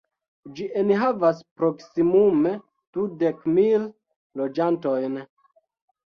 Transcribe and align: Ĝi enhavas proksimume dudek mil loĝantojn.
Ĝi 0.59 0.63
enhavas 0.81 1.41
proksimume 1.59 2.53
dudek 2.97 3.43
mil 3.59 3.85
loĝantojn. 4.41 5.21